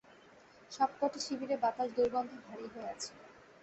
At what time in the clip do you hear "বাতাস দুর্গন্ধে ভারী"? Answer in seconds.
1.63-2.65